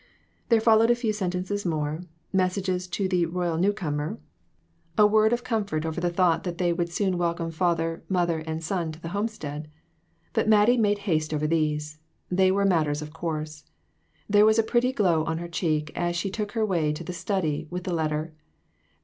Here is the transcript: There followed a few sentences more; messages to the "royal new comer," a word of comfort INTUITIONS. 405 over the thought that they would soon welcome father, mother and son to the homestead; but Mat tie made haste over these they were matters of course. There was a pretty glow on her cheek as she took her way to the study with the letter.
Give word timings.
There 0.49 0.59
followed 0.59 0.89
a 0.89 0.95
few 0.95 1.13
sentences 1.13 1.63
more; 1.63 2.01
messages 2.33 2.87
to 2.87 3.07
the 3.07 3.27
"royal 3.27 3.55
new 3.57 3.71
comer," 3.71 4.17
a 4.97 5.05
word 5.05 5.31
of 5.31 5.43
comfort 5.43 5.85
INTUITIONS. 5.85 6.01
405 6.01 6.03
over 6.03 6.09
the 6.09 6.15
thought 6.15 6.43
that 6.43 6.57
they 6.57 6.73
would 6.73 6.91
soon 6.91 7.19
welcome 7.19 7.51
father, 7.51 8.01
mother 8.09 8.39
and 8.39 8.63
son 8.63 8.91
to 8.93 8.99
the 8.99 9.09
homestead; 9.09 9.67
but 10.33 10.49
Mat 10.49 10.67
tie 10.69 10.77
made 10.77 10.97
haste 11.05 11.35
over 11.35 11.45
these 11.45 11.99
they 12.31 12.49
were 12.51 12.65
matters 12.65 13.03
of 13.03 13.13
course. 13.13 13.63
There 14.27 14.43
was 14.43 14.57
a 14.57 14.63
pretty 14.63 14.91
glow 14.91 15.23
on 15.25 15.37
her 15.37 15.47
cheek 15.47 15.91
as 15.93 16.15
she 16.15 16.31
took 16.31 16.53
her 16.53 16.65
way 16.65 16.93
to 16.93 17.03
the 17.03 17.13
study 17.13 17.67
with 17.69 17.83
the 17.83 17.93
letter. 17.93 18.33